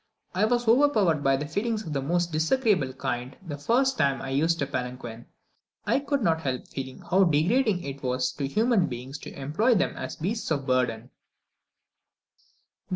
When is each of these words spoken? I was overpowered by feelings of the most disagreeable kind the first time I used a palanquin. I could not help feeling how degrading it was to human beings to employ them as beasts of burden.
I 0.33 0.45
was 0.45 0.67
overpowered 0.67 1.23
by 1.23 1.37
feelings 1.45 1.85
of 1.85 1.93
the 1.93 2.01
most 2.01 2.31
disagreeable 2.31 2.91
kind 2.93 3.37
the 3.45 3.59
first 3.59 3.99
time 3.99 4.19
I 4.19 4.31
used 4.31 4.59
a 4.59 4.65
palanquin. 4.65 5.27
I 5.85 5.99
could 5.99 6.23
not 6.23 6.41
help 6.41 6.67
feeling 6.67 6.97
how 7.01 7.23
degrading 7.23 7.83
it 7.83 8.01
was 8.01 8.31
to 8.31 8.47
human 8.47 8.87
beings 8.87 9.19
to 9.19 9.39
employ 9.39 9.75
them 9.75 9.95
as 9.95 10.15
beasts 10.15 10.49
of 10.49 10.65
burden. 10.65 11.11